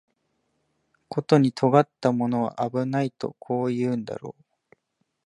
[1.09, 4.43] ことに尖ったものは危ないとこう言うんだろう